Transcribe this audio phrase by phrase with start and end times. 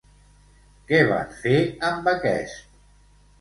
[0.91, 1.59] Què van fer
[1.91, 2.67] amb aquest?